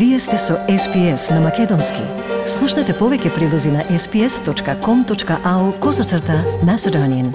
Вие 0.00 0.18
сте 0.18 0.38
со 0.38 0.54
SPS 0.66 1.30
на 1.34 1.40
Македонски. 1.44 2.00
Слушнете 2.48 2.94
повеќе 2.96 3.34
прилози 3.34 3.68
на 3.68 3.82
sps.com.au 3.92 5.64
козацрта 5.76 6.38
на 6.64 6.78
Седонин. 6.80 7.34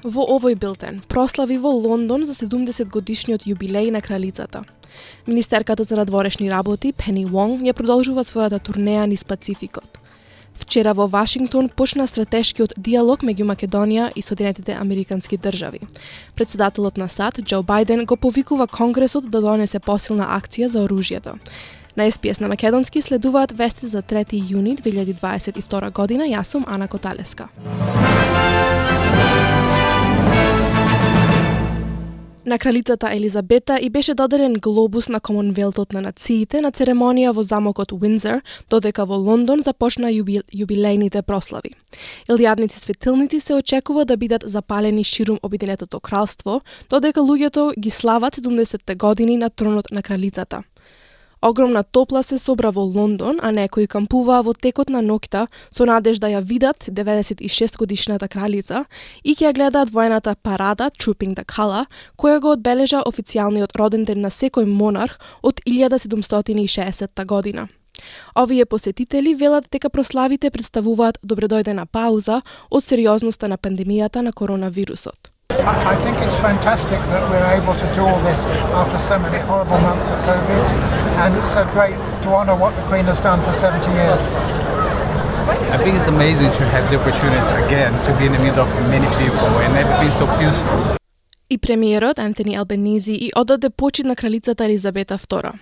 Во 0.00 0.24
овој 0.38 0.56
билтен 0.56 1.02
прослави 1.12 1.58
во 1.60 1.74
Лондон 1.76 2.24
за 2.24 2.32
70 2.32 2.88
годишниот 2.88 3.44
јубилеј 3.44 3.90
на 3.92 4.00
кралицата. 4.00 4.64
Министерката 5.26 5.84
за 5.84 6.00
надворешни 6.00 6.48
работи 6.48 6.94
Пени 6.96 7.26
Вонг 7.26 7.60
ја 7.68 7.76
продолжува 7.76 8.24
својата 8.24 8.64
турнеја 8.64 9.04
низ 9.04 9.28
Пацификот. 9.28 9.93
Вчера 10.64 10.94
во 10.94 11.06
Вашингтон 11.06 11.68
почна 11.68 12.06
стратешкиот 12.08 12.72
диалог 12.76 13.20
меѓу 13.20 13.44
Македонија 13.44 14.08
и 14.16 14.22
Соединетите 14.22 14.72
Американски 14.72 15.36
држави. 15.36 15.80
Председателот 16.34 16.96
на 16.96 17.08
САД, 17.08 17.44
Џо 17.44 17.60
Бајден, 17.62 18.06
го 18.06 18.16
повикува 18.16 18.66
Конгресот 18.66 19.28
да 19.28 19.44
донесе 19.44 19.78
посилна 19.78 20.32
акција 20.40 20.66
за 20.72 20.88
оружјето. 20.88 21.36
На 21.96 22.10
СПС 22.10 22.40
на 22.40 22.48
Македонски 22.48 23.02
следуваат 23.02 23.52
вести 23.52 23.86
за 23.86 24.02
3 24.02 24.40
јуни 24.40 24.80
2022 24.80 25.92
година. 25.92 26.24
Јас 26.24 26.56
сум 26.56 26.64
Ана 26.66 26.88
Коталеска. 26.88 27.48
На 32.46 32.58
кралицата 32.58 33.08
Елизабета 33.12 33.78
и 33.80 33.90
беше 33.90 34.14
додаден 34.14 34.54
глобус 34.54 35.08
на 35.08 35.20
Комонвелтот 35.20 35.92
на 35.92 36.02
нациите 36.04 36.60
на 36.60 36.68
церемонија 36.76 37.32
во 37.32 37.40
замокот 37.40 37.94
Уинзер, 37.96 38.42
додека 38.68 39.06
во 39.08 39.16
Лондон 39.16 39.62
започна 39.64 40.10
јубил, 40.12 40.44
јубилејните 40.52 41.22
прослави. 41.22 41.72
Илјадници 42.28 42.76
светилници 42.76 43.40
се 43.40 43.54
очекува 43.54 44.04
да 44.04 44.16
бидат 44.16 44.44
запалени 44.44 45.04
ширум 45.04 45.38
Обединетото 45.42 46.00
кралство, 46.00 46.60
додека 46.90 47.24
луѓето 47.24 47.72
ги 47.80 47.90
слават 47.90 48.36
70 48.36 48.96
години 48.96 49.36
на 49.36 49.48
тронот 49.48 49.90
на 49.90 50.02
кралицата. 50.02 50.62
Огромна 51.46 51.82
топла 51.82 52.22
се 52.22 52.38
собра 52.38 52.70
во 52.72 52.80
Лондон, 52.80 53.36
а 53.42 53.50
некои 53.52 53.84
кампуваа 53.86 54.40
во 54.42 54.54
текот 54.56 54.88
на 54.88 55.02
ноќта 55.04 55.42
со 55.68 55.84
надежда 55.84 56.30
ја 56.32 56.40
видат 56.40 56.88
96 56.88 57.76
годишната 57.76 58.28
кралица 58.32 58.86
и 59.22 59.34
ќе 59.36 59.50
ја 59.50 59.52
гледаат 59.52 59.92
воената 59.92 60.34
парада 60.40 60.88
Trooping 60.88 61.34
the 61.36 61.44
Colour, 61.44 61.84
која 62.16 62.40
го 62.40 62.54
одбележа 62.56 63.02
официјалниот 63.04 63.76
роден 63.76 64.08
ден 64.08 64.24
на 64.24 64.30
секој 64.32 64.64
монарх 64.64 65.20
од 65.42 65.60
1760 65.68 67.24
година. 67.26 67.68
Овие 68.34 68.64
посетители 68.64 69.34
велат 69.34 69.68
дека 69.70 69.90
прославите 69.90 70.50
представуваат 70.50 71.20
добредојдена 71.20 71.84
пауза 71.84 72.40
од 72.70 72.82
сериозноста 72.82 73.48
на 73.48 73.58
пандемијата 73.58 74.24
на 74.24 74.32
коронавирусот. 74.32 75.33
I 75.89 75.95
think 76.03 76.17
it's 76.25 76.37
fantastic 76.37 76.99
that 77.11 77.23
we're 77.29 77.49
able 77.59 77.75
to 77.75 77.87
do 77.93 78.01
all 78.01 78.19
this 78.21 78.45
after 78.81 78.97
so 78.97 79.19
many 79.19 79.39
horrible 79.39 79.79
months 79.79 80.09
of 80.09 80.17
COVID, 80.29 80.65
and 81.23 81.35
it's 81.35 81.51
so 81.51 81.63
great 81.73 81.95
to 82.23 82.29
honour 82.29 82.55
what 82.55 82.75
the 82.75 82.81
Queen 82.83 83.05
has 83.05 83.19
done 83.19 83.41
for 83.41 83.51
70 83.51 83.91
years. 83.91 84.35
I 85.73 85.77
think 85.77 85.95
it's 85.95 86.07
amazing 86.07 86.51
to 86.51 86.63
have 86.73 86.89
the 86.91 86.99
opportunity 86.99 87.53
again 87.65 87.91
to 88.05 88.17
be 88.17 88.25
in 88.27 88.31
the 88.31 88.39
middle 88.39 88.63
of 88.65 88.71
many 88.89 89.07
people 89.21 89.49
and 89.65 89.75
everything 89.77 90.11
so 90.11 90.25
peaceful. 90.37 90.97
И 91.49 91.57
премиерот 91.57 92.19
Антони 92.19 92.55
Албенизи 92.55 93.13
и 93.13 93.31
одаде 93.35 93.69
почит 93.69 94.05
на 94.05 94.15
кралицата 94.15 94.65
Елизабета 94.65 95.15
II. 95.15 95.53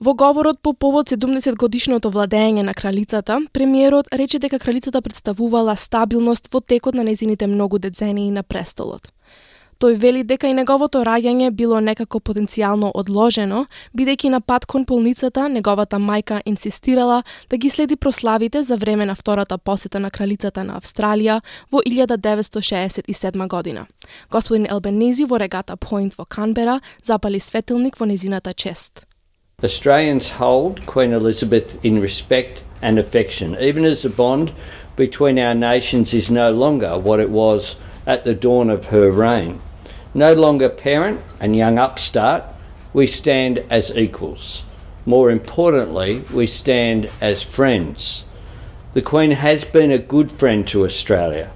Во 0.00 0.14
говорот 0.14 0.62
по 0.62 0.72
повод 0.72 1.10
70 1.12 1.56
годишното 1.60 2.08
владење 2.10 2.62
на 2.64 2.72
кралицата, 2.72 3.34
премиерот 3.52 4.06
рече 4.16 4.38
дека 4.38 4.58
кралицата 4.58 5.02
представувала 5.02 5.74
стабилност 5.76 6.48
во 6.54 6.60
текот 6.60 6.94
на 6.94 7.04
незините 7.04 7.46
многу 7.46 7.78
децении 7.78 8.30
на 8.30 8.42
престолот. 8.42 9.12
Тој 9.80 9.98
вели 10.00 10.22
дека 10.24 10.48
и 10.48 10.54
неговото 10.56 11.02
раѓање 11.04 11.50
било 11.50 11.80
некако 11.84 12.16
потенцијално 12.20 12.90
одложено, 12.94 13.66
бидејќи 13.92 14.30
на 14.32 14.40
пат 14.40 14.64
кон 14.64 14.86
полницата 14.88 15.48
неговата 15.52 16.00
мајка 16.00 16.40
инсистирала 16.46 17.22
да 17.50 17.56
ги 17.56 17.68
следи 17.68 17.96
прославите 17.96 18.62
за 18.62 18.76
време 18.76 19.04
на 19.04 19.14
втората 19.14 19.58
посета 19.58 20.00
на 20.00 20.10
кралицата 20.10 20.64
на 20.64 20.80
Австралија 20.80 21.42
во 21.70 21.84
1967 21.84 23.48
година. 23.48 23.86
Господин 24.30 24.66
Елбенези 24.70 25.24
во 25.24 25.36
регата 25.36 25.76
Пойнт 25.76 26.14
во 26.14 26.24
Канбера 26.24 26.80
запали 27.04 27.38
светилник 27.40 28.00
во 28.00 28.06
незината 28.06 28.52
чест. 28.52 29.04
Australians 29.62 30.30
hold 30.30 30.86
Queen 30.86 31.12
Elizabeth 31.12 31.84
in 31.84 32.00
respect 32.00 32.62
and 32.80 32.98
affection, 32.98 33.56
even 33.60 33.84
as 33.84 34.02
the 34.02 34.08
bond 34.08 34.52
between 34.96 35.38
our 35.38 35.54
nations 35.54 36.14
is 36.14 36.30
no 36.30 36.50
longer 36.50 36.98
what 36.98 37.20
it 37.20 37.28
was 37.28 37.76
at 38.06 38.24
the 38.24 38.34
dawn 38.34 38.70
of 38.70 38.86
her 38.86 39.10
reign. 39.10 39.60
No 40.14 40.32
longer 40.32 40.68
parent 40.68 41.20
and 41.38 41.54
young 41.54 41.78
upstart, 41.78 42.42
we 42.92 43.06
stand 43.06 43.58
as 43.70 43.94
equals. 43.94 44.64
More 45.06 45.30
importantly, 45.30 46.24
we 46.32 46.46
stand 46.46 47.10
as 47.20 47.42
friends. 47.42 48.24
The 48.94 49.02
Queen 49.02 49.30
has 49.30 49.64
been 49.64 49.92
a 49.92 49.98
good 49.98 50.32
friend 50.32 50.66
to 50.68 50.84
Australia. 50.84 51.52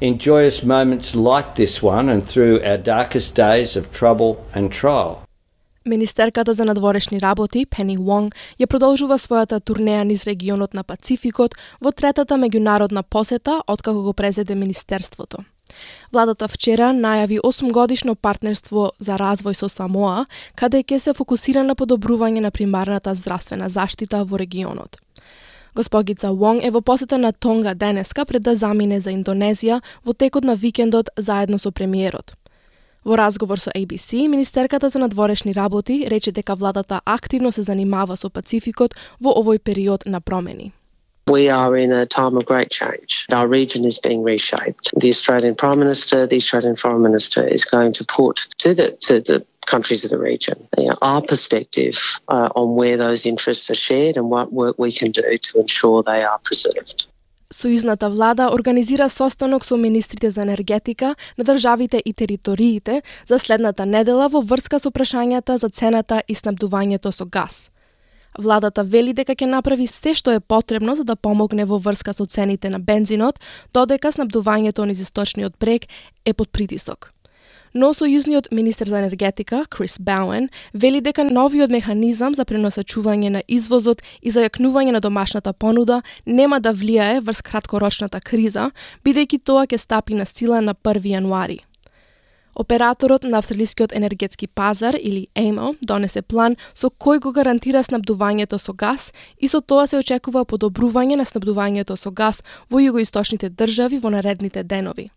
In 0.00 0.18
joyous 0.18 0.62
moments 0.62 1.14
like 1.14 1.54
this 1.54 1.82
one 1.82 2.08
and 2.08 2.26
through 2.26 2.62
our 2.62 2.76
darkest 2.76 3.34
days 3.34 3.76
of 3.76 3.92
trouble 3.92 4.46
and 4.52 4.70
trial. 4.70 5.23
Министерката 5.86 6.54
за 6.54 6.64
надворешни 6.64 7.20
работи, 7.20 7.66
Пени 7.66 7.96
Вонг, 7.96 8.34
ја 8.56 8.66
продолжува 8.66 9.18
својата 9.20 9.60
турнеја 9.60 10.04
низ 10.08 10.24
регионот 10.24 10.72
на 10.72 10.80
Пацификот 10.82 11.54
во 11.80 11.92
третата 11.92 12.38
меѓународна 12.40 13.02
посета 13.02 13.60
откако 13.68 14.02
го 14.02 14.12
презеде 14.12 14.54
Министерството. 14.54 15.44
Владата 16.12 16.48
вчера 16.48 16.88
најави 16.96 17.40
8 17.44 17.72
годишно 17.72 18.14
партнерство 18.14 18.92
за 18.98 19.18
развој 19.20 19.52
со 19.52 19.68
Самоа, 19.68 20.24
каде 20.56 20.80
ќе 20.82 20.98
се 20.98 21.12
фокусира 21.12 21.62
на 21.62 21.74
подобрување 21.76 22.40
на 22.40 22.50
примарната 22.50 23.14
здравствена 23.14 23.68
заштита 23.68 24.24
во 24.24 24.38
регионот. 24.38 24.96
Госпогица 25.74 26.30
Вонг 26.32 26.64
е 26.64 26.70
во 26.70 26.80
посета 26.80 27.18
на 27.18 27.32
Тонга 27.32 27.74
денеска 27.74 28.24
пред 28.24 28.42
да 28.42 28.54
замине 28.56 29.00
за 29.00 29.10
Индонезија 29.10 29.82
во 30.04 30.14
текот 30.14 30.44
на 30.44 30.54
викендот 30.54 31.10
заедно 31.18 31.58
со 31.58 31.72
премиерот. 31.72 32.36
Во 33.04 33.16
разговор 33.16 33.60
со 33.60 33.70
ABC, 33.70 34.28
Министерката 34.28 34.88
за 34.88 34.98
надворешни 34.98 35.52
работи 35.54 36.06
рече 36.10 36.32
дека 36.32 36.54
владата 36.54 37.00
активно 37.04 37.52
се 37.52 37.62
занимава 37.62 38.16
со 38.16 38.30
Пацификот 38.30 38.94
во 39.20 39.30
овој 39.30 39.58
период 39.58 40.06
на 40.06 40.20
промени. 40.20 40.72
We 41.26 41.48
are 41.48 41.76
in 41.76 41.92
a 41.92 42.06
time 42.06 42.36
of 42.36 42.44
great 42.44 42.70
change. 42.70 43.26
Our 43.30 43.48
region 43.48 43.84
is 43.84 43.98
being 43.98 44.22
reshaped. 44.22 44.90
The 44.96 45.08
Australian 45.08 45.54
Prime 45.54 45.78
Minister, 45.78 46.26
the 46.26 46.36
Australian 46.36 46.76
Foreign 46.76 47.02
Minister 47.02 47.46
is 47.46 47.64
going 47.64 47.92
to 47.94 48.04
put 48.04 48.46
to 48.58 48.74
the 48.74 48.96
to 49.08 49.20
the 49.20 49.44
countries 49.66 50.04
of 50.04 50.10
the 50.10 50.18
region 50.18 50.56
you 50.76 50.88
know, 50.88 50.96
our 51.00 51.22
perspective 51.22 51.96
uh, 52.28 52.50
on 52.54 52.74
where 52.76 52.98
those 52.98 53.24
interests 53.24 53.70
are 53.70 53.80
shared 53.88 54.16
and 54.18 54.28
what 54.30 54.52
work 54.52 54.76
we 54.78 54.92
can 54.92 55.10
do 55.10 55.38
to 55.38 55.60
ensure 55.60 56.02
they 56.02 56.22
are 56.22 56.38
preserved. 56.44 57.06
Сојузната 57.54 58.08
влада 58.10 58.48
организира 58.50 59.06
состанок 59.08 59.64
со 59.64 59.76
министрите 59.76 60.30
за 60.30 60.42
енергетика 60.42 61.14
на 61.38 61.44
државите 61.44 62.02
и 62.04 62.12
териториите 62.12 63.02
за 63.28 63.38
следната 63.38 63.86
недела 63.86 64.26
во 64.28 64.42
врска 64.42 64.80
со 64.82 64.90
прашањата 64.90 65.54
за 65.62 65.70
цената 65.70 66.22
и 66.28 66.34
снабдувањето 66.34 67.12
со 67.14 67.26
газ. 67.26 67.70
Владата 68.38 68.82
вели 68.82 69.14
дека 69.14 69.38
ќе 69.38 69.46
направи 69.46 69.86
се 69.86 70.16
што 70.18 70.34
е 70.34 70.40
потребно 70.40 70.98
за 70.98 71.04
да 71.04 71.14
помогне 71.16 71.64
во 71.64 71.78
врска 71.78 72.12
со 72.12 72.26
цените 72.26 72.70
на 72.70 72.80
бензинот, 72.80 73.38
додека 73.74 74.10
снабдувањето 74.10 74.84
низ 74.84 75.00
источниот 75.00 75.54
брег 75.60 75.86
е 76.24 76.34
под 76.34 76.50
притисок 76.50 77.13
но 77.74 77.90
сојузниот 77.90 78.52
министер 78.54 78.88
за 78.88 78.98
енергетика, 78.98 79.64
Крис 79.68 79.98
Бауен, 79.98 80.48
вели 80.72 81.00
дека 81.00 81.24
новиот 81.24 81.70
механизам 81.74 82.34
за 82.34 82.46
преносачување 82.46 83.30
на 83.34 83.42
извозот 83.48 84.02
и 84.22 84.30
зајакнување 84.30 84.94
на 84.94 85.00
домашната 85.00 85.52
понуда 85.52 86.02
нема 86.26 86.60
да 86.60 86.72
влијае 86.72 87.20
врз 87.20 87.42
краткорочната 87.42 88.20
криза, 88.20 88.70
бидејќи 89.04 89.42
тоа 89.42 89.66
ќе 89.66 89.78
стапи 89.78 90.14
на 90.14 90.24
сила 90.24 90.60
на 90.60 90.74
1 90.74 91.02
јануари. 91.02 91.58
Операторот 92.54 93.24
на 93.24 93.38
австралискиот 93.38 93.92
енергетски 93.92 94.46
пазар 94.46 94.94
или 94.94 95.26
AMO 95.34 95.74
донесе 95.82 96.22
план 96.22 96.54
со 96.74 96.86
кој 96.86 97.18
го 97.18 97.32
гарантира 97.32 97.82
снабдувањето 97.82 98.58
со 98.58 98.72
газ 98.72 99.12
и 99.38 99.48
со 99.48 99.60
тоа 99.60 99.86
се 99.86 99.98
очекува 99.98 100.44
подобрување 100.44 101.16
на 101.16 101.26
снабдувањето 101.26 101.98
со 101.98 102.10
газ 102.10 102.44
во 102.70 102.78
југоисточните 102.78 103.50
држави 103.50 103.98
во 103.98 104.10
наредните 104.10 104.62
денови. 104.62 105.10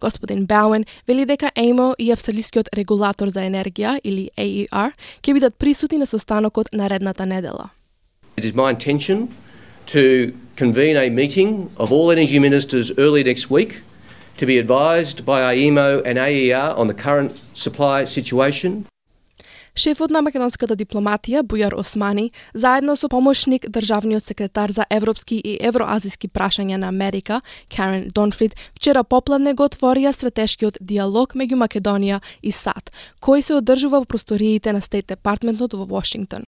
Господин 0.00 0.46
Бауен 0.46 0.84
вели 1.08 1.24
дека 1.24 1.50
ЕМО 1.56 1.94
и 1.98 2.12
Австралискиот 2.12 2.68
регулатор 2.76 3.28
за 3.28 3.40
енергија 3.40 4.00
или 4.04 4.30
AER 4.36 4.92
ќе 5.22 5.32
бидат 5.32 5.54
присутни 5.58 5.98
на 5.98 6.06
состанокот 6.06 6.68
наредната 6.72 7.26
недела. 7.26 7.70
It 8.36 8.44
is 8.44 8.54
my 8.54 8.70
intention 8.70 9.28
to 9.86 10.32
convene 10.56 10.96
a 10.96 11.10
meeting 11.10 11.70
of 11.76 11.90
all 11.92 12.10
energy 12.10 12.38
ministers 12.38 12.92
early 12.98 13.22
next 13.24 13.50
week 13.50 13.82
to 14.38 14.46
be 14.46 14.58
advised 14.58 15.24
by 15.24 15.40
AEMO 15.54 16.02
and 16.04 16.18
AER 16.18 16.74
on 16.76 16.86
the 16.88 16.94
current 16.94 17.32
supply 17.54 18.04
situation 18.04 18.84
Шефот 19.76 20.08
на 20.10 20.22
македонската 20.24 20.72
дипломатија 20.72 21.42
Бујар 21.44 21.74
Османи, 21.76 22.30
заедно 22.54 22.94
со 22.96 23.10
помошник 23.12 23.66
државниот 23.68 24.24
секретар 24.24 24.72
за 24.72 24.86
европски 24.88 25.36
и 25.36 25.58
евроазиски 25.60 26.30
прашања 26.32 26.78
на 26.80 26.88
Америка, 26.88 27.42
Карен 27.68 28.08
Донфрид, 28.08 28.56
вчера 28.72 29.04
попладне 29.04 29.52
го 29.52 29.68
отворија 29.68 30.16
стратешкиот 30.16 30.80
диалог 30.80 31.36
меѓу 31.36 31.60
Македонија 31.60 32.22
и 32.42 32.56
САД, 32.56 32.88
кој 33.20 33.44
се 33.44 33.60
одржува 33.60 34.00
во 34.00 34.08
просториите 34.08 34.72
на 34.72 34.80
Стейт 34.80 35.12
Департментот 35.12 35.76
во 35.76 35.84
Вашингтон. 35.84 36.48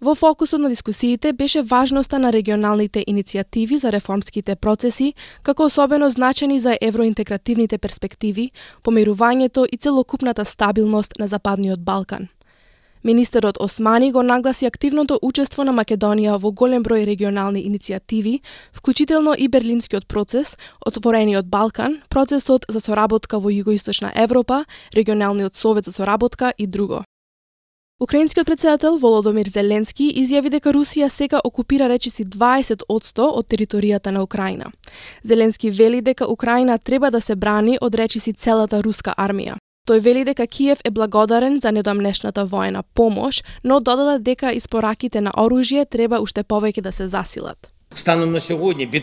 Во 0.00 0.14
фокусот 0.14 0.60
на 0.60 0.68
дискусиите 0.68 1.32
беше 1.32 1.62
важноста 1.62 2.18
на 2.18 2.28
регионалните 2.32 3.00
иницијативи 3.08 3.76
за 3.80 3.92
реформските 3.92 4.56
процеси, 4.56 5.14
како 5.42 5.64
особено 5.64 6.10
значени 6.10 6.58
за 6.60 6.76
евроинтегративните 6.80 7.78
перспективи, 7.78 8.50
помирувањето 8.84 9.64
и 9.72 9.76
целокупната 9.76 10.44
стабилност 10.44 11.18
на 11.18 11.28
Западниот 11.28 11.80
Балкан. 11.80 12.28
Министерот 13.04 13.56
Османи 13.60 14.12
го 14.12 14.22
нагласи 14.22 14.66
активното 14.66 15.18
учество 15.22 15.64
на 15.64 15.72
Македонија 15.72 16.36
во 16.42 16.52
голем 16.52 16.84
број 16.84 17.06
регионални 17.06 17.64
иницијативи, 17.64 18.40
вклучително 18.76 19.34
и 19.38 19.48
Берлинскиот 19.48 20.06
процес, 20.08 20.58
Отворениот 20.86 21.46
Балкан, 21.48 22.02
процесот 22.08 22.66
за 22.68 22.80
соработка 22.80 23.38
во 23.38 23.48
Југоисточна 23.48 24.12
Европа, 24.14 24.64
регионалниот 24.92 25.54
совет 25.54 25.84
за 25.84 25.92
соработка 25.92 26.52
и 26.58 26.66
друго. 26.66 27.04
Украинскиот 28.00 28.46
председател 28.46 28.98
Володомир 28.98 29.48
Зеленски 29.48 30.10
изјави 30.20 30.50
дека 30.52 30.68
Русија 30.68 31.06
сега 31.08 31.38
окупира 31.44 31.86
речиси 31.88 32.26
20 32.28 32.82
од 32.88 33.46
територијата 33.48 34.10
на 34.10 34.22
Украина. 34.22 34.66
Зеленски 35.24 35.70
вели 35.70 36.02
дека 36.02 36.28
Украина 36.28 36.78
треба 36.78 37.10
да 37.10 37.20
се 37.20 37.36
брани 37.36 37.78
од 37.80 37.94
речиси 37.94 38.32
целата 38.32 38.82
руска 38.82 39.14
армија. 39.16 39.56
Тој 39.88 40.00
вели 40.00 40.24
дека 40.24 40.46
Киев 40.46 40.80
е 40.84 40.90
благодарен 40.90 41.60
за 41.60 41.72
недомнешната 41.72 42.44
воена 42.44 42.82
помош, 42.82 43.42
но 43.64 43.80
додаде 43.80 44.18
дека 44.18 44.52
испораките 44.52 45.20
на 45.20 45.30
оружје 45.30 45.88
треба 45.88 46.20
уште 46.20 46.44
повеќе 46.44 46.80
да 46.80 46.92
се 46.92 47.08
засилат. 47.08 47.75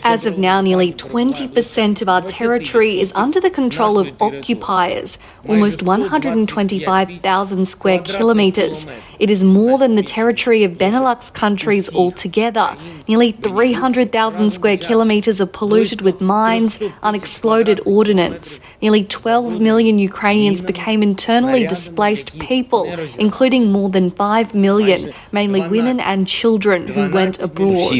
As 0.04 0.26
of 0.26 0.38
now, 0.38 0.60
nearly 0.60 0.92
20% 0.92 2.02
of 2.02 2.08
our 2.08 2.22
territory 2.22 3.00
is 3.00 3.12
under 3.14 3.40
the 3.40 3.50
control 3.50 3.98
of 3.98 4.10
occupiers, 4.20 5.18
almost 5.48 5.82
125,000 5.82 7.64
square 7.66 7.98
kilometres. 8.00 8.86
It 9.18 9.30
is 9.30 9.42
more 9.44 9.78
than 9.78 9.94
the 9.94 10.02
territory 10.02 10.64
of 10.64 10.72
Benelux 10.72 11.32
countries 11.32 11.92
altogether. 11.94 12.76
Nearly 13.08 13.32
300,000 13.32 14.50
square 14.50 14.76
kilometres 14.76 15.40
are 15.40 15.46
polluted 15.46 16.00
with 16.00 16.20
mines, 16.20 16.82
unexploded 17.02 17.80
ordnance. 17.84 18.60
Nearly 18.80 19.04
12 19.04 19.60
million 19.60 19.98
Ukrainians 19.98 20.62
became 20.62 21.02
internally 21.02 21.66
displaced 21.66 22.38
people, 22.38 22.84
including 23.18 23.72
more 23.72 23.90
than 23.90 24.10
5 24.10 24.54
million, 24.54 25.12
mainly 25.32 25.60
women 25.68 26.00
and 26.00 26.26
children 26.28 26.88
who 26.88 27.10
went 27.10 27.40
abroad. 27.42 27.92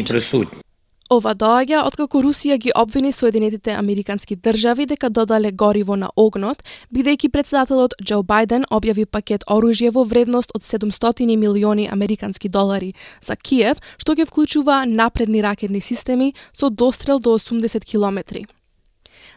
Ова 1.05 1.35
доаѓа 1.37 1.83
откако 1.85 2.17
Русија 2.25 2.55
ги 2.57 2.71
обвини 2.73 3.11
Соединетите 3.13 3.75
Американски 3.77 4.35
држави 4.35 4.87
дека 4.89 5.11
додале 5.13 5.51
гориво 5.51 5.93
на 5.95 6.09
огнот, 6.17 6.63
бидејќи 6.89 7.29
председателот 7.29 7.93
Џо 8.01 8.23
Бајден 8.25 8.65
објави 8.73 9.05
пакет 9.05 9.45
оружје 9.45 9.93
во 9.93 10.01
вредност 10.01 10.49
од 10.57 10.65
700 10.65 11.37
милиони 11.37 11.85
американски 11.93 12.49
долари 12.49 12.95
за 13.21 13.37
Киев, 13.37 13.77
што 14.01 14.17
ќе 14.17 14.25
вклучува 14.25 14.81
напредни 14.89 15.45
ракетни 15.45 15.81
системи 15.81 16.33
со 16.53 16.71
дострел 16.73 17.19
до 17.19 17.37
80 17.37 17.85
километри. 17.85 18.47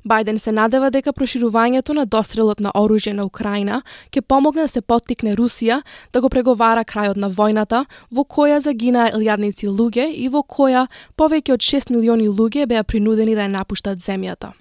Бајден 0.04 0.38
се 0.38 0.52
надева 0.52 0.90
дека 0.90 1.12
проширувањето 1.12 1.94
на 1.94 2.04
дострелот 2.06 2.60
на 2.60 2.72
оружје 2.74 3.12
на 3.12 3.24
Украина 3.24 3.82
ќе 4.10 4.20
помогне 4.20 4.62
да 4.62 4.68
се 4.68 4.80
поттикне 4.80 5.36
Русија 5.36 5.82
да 6.12 6.20
го 6.20 6.28
преговара 6.28 6.84
крајот 6.84 7.16
на 7.16 7.30
војната, 7.30 7.84
во 8.10 8.24
која 8.24 8.60
загинаа 8.60 9.10
илјадници 9.10 9.66
луѓе 9.66 10.12
и 10.14 10.28
во 10.28 10.42
која 10.42 10.86
повеќе 11.16 11.52
од 11.52 11.60
6 11.60 11.90
милиони 11.90 12.28
луѓе 12.28 12.66
беа 12.66 12.84
принудени 12.84 13.34
да 13.34 13.46
ја 13.46 13.54
напуштат 13.58 13.98
земјата. 13.98 14.54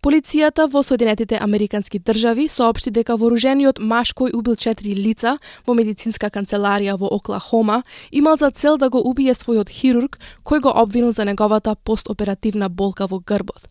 Полицијата 0.00 0.64
во 0.72 0.80
Соединетите 0.80 1.36
Американски 1.36 1.98
држави 2.00 2.46
соопшти 2.48 2.88
дека 2.90 3.18
вооружениот 3.20 3.82
маж 3.84 4.14
кој 4.16 4.32
убил 4.32 4.56
четири 4.56 4.94
лица 4.96 5.34
во 5.66 5.74
медицинска 5.76 6.30
канцеларија 6.32 6.94
во 6.96 7.10
Оклахома 7.18 7.82
имал 8.10 8.38
за 8.40 8.50
цел 8.50 8.78
да 8.78 8.88
го 8.88 9.02
убие 9.04 9.34
својот 9.36 9.68
хирург 9.68 10.16
кој 10.42 10.60
го 10.64 10.72
обвинил 10.72 11.12
за 11.12 11.28
неговата 11.28 11.74
постоперативна 11.74 12.70
болка 12.70 13.06
во 13.06 13.20
грбот. 13.20 13.68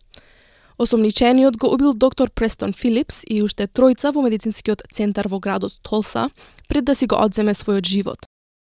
Осомничениот 0.80 1.56
го 1.56 1.66
убил 1.66 1.92
доктор 1.94 2.30
Престон 2.30 2.72
Филипс 2.72 3.20
и 3.28 3.42
уште 3.42 3.66
тројца 3.68 4.14
во 4.16 4.22
медицинскиот 4.24 4.86
центар 4.96 5.28
во 5.28 5.36
градот 5.38 5.76
Толса 5.84 6.30
пред 6.68 6.84
да 6.84 6.94
си 6.94 7.06
го 7.06 7.16
одземе 7.20 7.52
својот 7.52 7.84
живот. 7.84 8.24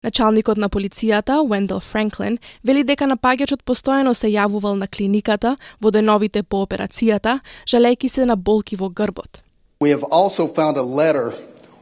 Началникот 0.03 0.57
на 0.57 0.71
полицијата, 0.71 1.45
Вендел 1.45 1.81
Франклин, 1.81 2.39
вели 2.65 2.85
дека 2.89 3.05
напаѓачот 3.05 3.61
постојано 3.69 4.15
се 4.15 4.33
јавувал 4.33 4.81
на 4.81 4.89
клиниката 4.89 5.59
во 5.79 5.91
деновите 5.91 6.43
по 6.43 6.65
операцијата, 6.65 7.41
жалејки 7.69 8.09
се 8.09 8.25
на 8.25 8.37
болки 8.37 8.77
во 8.77 8.89
грбот. 8.89 9.43
We 9.81 9.91
have 9.91 10.05
also 10.05 10.49
found 10.49 10.79
a 10.79 10.83
letter 10.83 11.35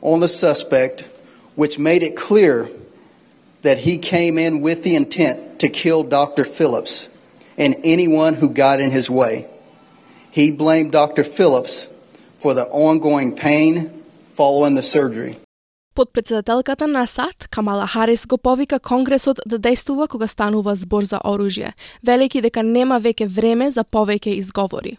on 0.03 0.19
the 0.19 0.27
suspect 0.27 1.05
which 1.55 1.79
made 1.79 2.03
it 2.03 2.17
clear 2.17 2.67
that 3.63 3.87
he 3.87 3.97
came 3.99 4.37
in 4.37 4.63
with 4.63 4.83
the 4.83 4.97
intent 4.97 5.61
to 5.61 5.69
kill 5.69 6.03
Dr. 6.03 6.43
Phillips 6.45 7.09
and 7.57 7.77
anyone 7.85 8.35
who 8.35 8.49
got 8.51 8.81
in 8.81 8.91
his 8.91 9.09
way. 9.09 9.47
He 10.32 10.52
blamed 10.52 10.92
Dr. 10.92 11.24
Phillips 11.24 11.88
for 12.40 12.54
the 12.54 12.66
ongoing 12.72 13.36
pain 13.36 13.90
following 14.36 14.76
the 14.76 14.84
surgery. 14.84 15.38
Подпредседателката 15.96 16.88
на 16.88 17.08
САД, 17.08 17.48
Камала 17.52 17.88
Харис, 17.88 18.26
го 18.26 18.38
повика 18.38 18.80
Конгресот 18.80 19.40
да 19.48 19.58
действува 19.58 20.08
кога 20.08 20.28
станува 20.28 20.76
збор 20.76 21.04
за 21.04 21.20
оружје, 21.26 21.74
велики 22.04 22.42
дека 22.42 22.64
нема 22.64 23.00
веќе 23.00 23.28
време 23.28 23.72
за 23.72 23.84
повеќе 23.84 24.34
изговори. 24.42 24.98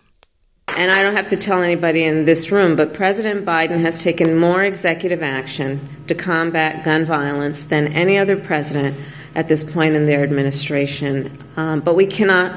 And 0.69 0.91
I 0.91 1.03
don't 1.03 1.17
have 1.17 1.29
to 1.29 1.37
tell 1.37 1.63
anybody 1.63 2.03
in 2.05 2.25
this 2.25 2.51
room, 2.51 2.75
but 2.77 2.95
President 2.95 3.45
Biden 3.45 3.79
has 3.81 4.03
taken 4.03 4.39
more 4.39 4.63
executive 4.65 5.23
action 5.23 5.81
to 6.09 6.15
combat 6.15 6.85
gun 6.85 7.05
violence 7.05 7.63
than 7.63 7.93
any 7.93 8.17
other 8.19 8.37
president 8.37 8.97
at 9.35 9.49
this 9.49 9.63
point 9.63 9.95
in 9.95 10.07
their 10.07 10.23
administration. 10.23 11.15
Um, 11.57 11.81
but 11.81 11.95
we 11.95 12.07
cannot 12.07 12.51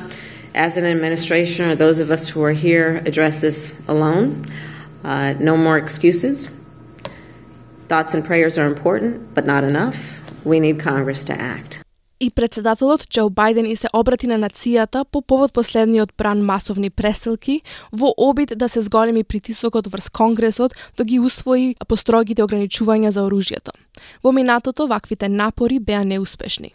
as 0.54 0.76
an 0.76 0.84
administration 0.84 1.70
or 1.70 1.76
those 1.76 2.00
of 2.00 2.10
us 2.10 2.28
who 2.28 2.42
are 2.42 2.52
here 2.52 3.02
address 3.06 3.40
this 3.40 3.74
alone. 3.88 4.46
Uh, 5.04 5.34
no 5.40 5.56
more 5.56 5.76
excuses. 5.76 6.48
Thoughts 7.88 8.14
and 8.14 8.24
prayers 8.24 8.56
are 8.56 8.66
important, 8.66 9.34
but 9.34 9.44
not 9.46 9.64
enough. 9.64 10.20
We 10.44 10.60
need 10.60 10.78
Congress 10.80 11.24
to 11.24 11.32
act. 11.32 11.82
И 12.20 12.30
председателот 12.30 13.08
Џо 13.10 13.30
Бајден 13.30 13.66
и 13.66 13.76
се 13.76 13.88
обрати 13.92 14.26
на 14.26 14.38
нацијата 14.38 15.04
по 15.04 15.22
повод 15.22 15.52
последниот 15.52 16.12
бран 16.18 16.44
масовни 16.44 16.90
преселки 16.90 17.62
во 17.92 18.14
обид 18.16 18.52
да 18.56 18.68
се 18.68 18.80
зголеми 18.80 19.24
притисокот 19.24 19.86
врз 19.86 20.08
Конгресот 20.08 20.72
да 20.96 21.04
ги 21.04 21.18
усвои 21.18 21.74
построгите 21.88 22.42
ограничувања 22.42 23.08
за 23.08 23.20
оружјето. 23.26 23.74
Во 24.22 24.32
минатото 24.32 24.86
ваквите 24.86 25.28
напори 25.28 25.80
беа 25.80 26.04
неуспешни. 26.04 26.74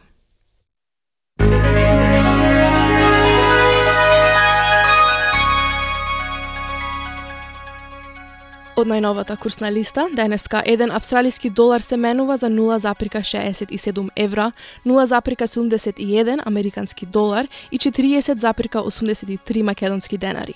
Од 8.78 8.86
најновата 8.86 9.34
курсна 9.42 9.72
листа, 9.74 10.04
денеска 10.14 10.60
еден 10.62 10.94
австралиски 10.94 11.50
долар 11.50 11.82
се 11.82 11.98
менува 11.98 12.38
за 12.38 12.46
0,67 12.46 14.10
евра, 14.16 14.52
0,71 14.86 16.42
американски 16.46 17.06
долар 17.06 17.48
и 17.72 17.80
40,83 17.80 19.62
македонски 19.62 20.18
денари. 20.18 20.54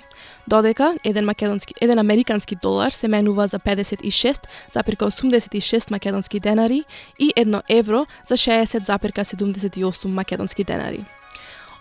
Додека 0.48 0.96
еден 1.04 1.26
македонски 1.26 1.74
1 1.82 2.00
американски 2.00 2.56
долар 2.56 2.92
се 2.92 3.08
менува 3.08 3.48
за 3.48 3.60
56,86 3.60 5.92
македонски 5.92 6.40
денари 6.40 6.84
и 7.20 7.34
едно 7.36 7.62
евро 7.70 8.06
за 8.28 8.38
60,78 8.38 10.08
македонски 10.08 10.64
денари. 10.64 11.06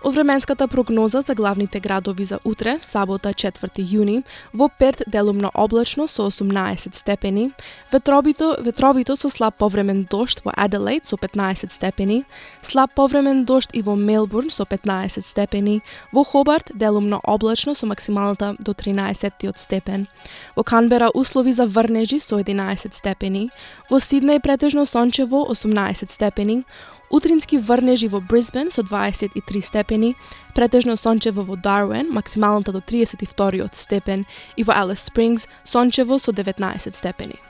Од 0.02 0.14
временската 0.14 0.68
прогноза 0.68 1.20
за 1.20 1.34
главните 1.34 1.80
градови 1.80 2.24
за 2.24 2.38
утре, 2.44 2.78
сабота 2.82 3.34
4 3.36 3.84
јуни, 3.84 4.22
во 4.52 4.68
Перт 4.68 5.02
делумно 5.06 5.50
облачно 5.54 6.08
со 6.08 6.22
18 6.30 6.94
степени, 6.94 7.50
ветровито, 7.92 8.56
ветровито 8.64 9.16
со 9.16 9.28
слаб 9.28 9.58
повремен 9.58 10.06
дошт 10.10 10.40
во 10.44 10.52
Аделаид 10.56 11.04
со 11.04 11.16
15 11.16 11.70
степени, 11.72 12.24
слаб 12.62 12.94
повремен 12.94 13.44
дошт 13.44 13.70
и 13.74 13.82
во 13.82 13.94
Мелбурн 13.94 14.50
со 14.50 14.64
15 14.64 15.24
степени, 15.24 15.82
во 16.12 16.24
Хобарт 16.24 16.70
делумно 16.74 17.20
облачно 17.22 17.74
со 17.74 17.86
максималната 17.86 18.56
до 18.58 18.72
13 18.72 19.52
степен, 19.56 20.08
во 20.56 20.64
Канбера 20.64 21.10
услови 21.12 21.52
за 21.52 21.66
врнежи 21.66 22.20
со 22.20 22.36
11 22.36 22.94
степени, 22.94 23.50
во 23.90 23.98
Сиднеј 23.98 24.40
претежно 24.40 24.86
сончево 24.86 25.44
18 25.44 26.10
степени, 26.10 26.64
Утрински 27.10 27.58
врнежи 27.58 28.08
во 28.08 28.20
Брисбен 28.20 28.70
со 28.70 28.82
23 28.82 29.60
степени, 29.60 30.16
претежно 30.54 30.96
сончево 30.96 31.42
во 31.42 31.56
Дарвин, 31.56 32.12
максималната 32.12 32.72
до 32.72 32.80
32 32.80 33.70
степен, 33.74 34.26
и 34.56 34.62
во 34.62 34.74
Алис 34.74 35.02
Спрингс 35.02 35.48
сончево 35.64 36.18
со 36.18 36.32
19 36.32 36.94
степени. 36.94 37.49